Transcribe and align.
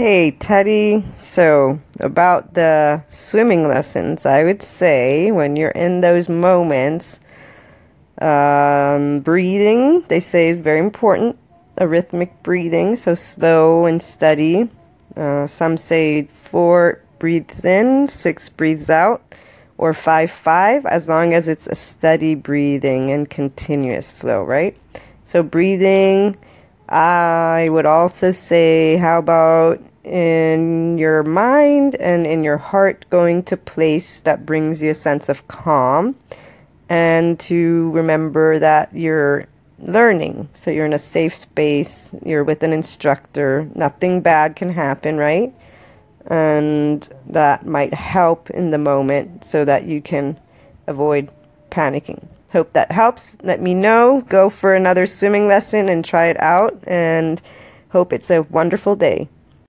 Hey, 0.00 0.30
Teddy. 0.30 1.04
So, 1.18 1.78
about 1.98 2.54
the 2.54 3.02
swimming 3.10 3.68
lessons, 3.68 4.24
I 4.24 4.44
would 4.44 4.62
say 4.62 5.30
when 5.30 5.56
you're 5.56 5.76
in 5.76 6.00
those 6.00 6.26
moments, 6.26 7.20
um, 8.18 9.20
breathing, 9.20 10.02
they 10.08 10.18
say 10.20 10.48
is 10.48 10.60
very 10.60 10.78
important. 10.78 11.36
A 11.76 11.86
rhythmic 11.86 12.42
breathing, 12.42 12.96
so 12.96 13.14
slow 13.14 13.84
and 13.84 14.02
steady. 14.02 14.70
Uh, 15.18 15.46
some 15.46 15.76
say 15.76 16.28
four 16.44 17.02
breathes 17.18 17.62
in, 17.62 18.08
six 18.08 18.48
breathes 18.48 18.88
out, 18.88 19.20
or 19.76 19.92
five 19.92 20.30
five, 20.30 20.86
as 20.86 21.10
long 21.10 21.34
as 21.34 21.46
it's 21.46 21.66
a 21.66 21.74
steady 21.74 22.34
breathing 22.34 23.10
and 23.10 23.28
continuous 23.28 24.08
flow, 24.08 24.42
right? 24.44 24.78
So, 25.26 25.42
breathing 25.42 26.38
I 26.90 27.68
would 27.70 27.86
also 27.86 28.32
say, 28.32 28.96
how 28.96 29.20
about 29.20 29.80
in 30.04 30.98
your 30.98 31.22
mind 31.22 31.94
and 31.96 32.26
in 32.26 32.42
your 32.42 32.56
heart 32.56 33.04
going 33.10 33.42
to 33.44 33.56
place 33.56 34.20
that 34.20 34.46
brings 34.46 34.82
you 34.82 34.90
a 34.90 34.94
sense 34.94 35.28
of 35.28 35.46
calm 35.48 36.16
and 36.88 37.38
to 37.38 37.90
remember 37.90 38.58
that 38.58 38.94
you're 38.94 39.46
learning. 39.78 40.48
So 40.54 40.70
you're 40.70 40.86
in 40.86 40.92
a 40.92 40.98
safe 40.98 41.34
space, 41.34 42.10
you're 42.24 42.44
with 42.44 42.62
an 42.62 42.72
instructor, 42.72 43.68
nothing 43.74 44.20
bad 44.20 44.56
can 44.56 44.70
happen, 44.72 45.16
right? 45.16 45.54
And 46.26 47.08
that 47.26 47.66
might 47.66 47.94
help 47.94 48.50
in 48.50 48.70
the 48.70 48.78
moment 48.78 49.44
so 49.44 49.64
that 49.64 49.84
you 49.84 50.02
can 50.02 50.38
avoid 50.86 51.30
panicking. 51.70 52.26
Hope 52.52 52.72
that 52.72 52.90
helps. 52.90 53.36
Let 53.42 53.62
me 53.62 53.74
know. 53.74 54.24
Go 54.28 54.50
for 54.50 54.74
another 54.74 55.06
swimming 55.06 55.46
lesson 55.46 55.88
and 55.88 56.04
try 56.04 56.26
it 56.26 56.40
out. 56.40 56.76
And 56.86 57.40
hope 57.90 58.12
it's 58.12 58.30
a 58.30 58.42
wonderful 58.42 58.96
day. 58.96 59.28